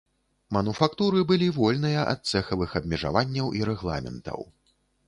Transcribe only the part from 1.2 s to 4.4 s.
былі вольныя ад цэхавых абмежаванняў і рэгламентаў.